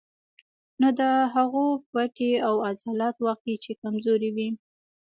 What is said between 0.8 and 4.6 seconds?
د هغو پټې او عضلات واقعي چې کمزوري وي